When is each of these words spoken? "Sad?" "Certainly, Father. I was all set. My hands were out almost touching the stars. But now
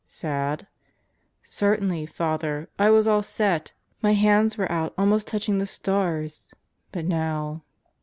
"Sad?" 0.07 0.65
"Certainly, 1.43 2.07
Father. 2.07 2.67
I 2.79 2.89
was 2.89 3.07
all 3.07 3.21
set. 3.21 3.71
My 4.01 4.13
hands 4.13 4.57
were 4.57 4.71
out 4.71 4.95
almost 4.97 5.27
touching 5.27 5.59
the 5.59 5.67
stars. 5.67 6.51
But 6.91 7.05
now 7.05 7.61